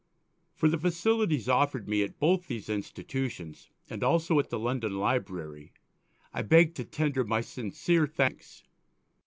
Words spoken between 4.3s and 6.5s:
at the London Library, I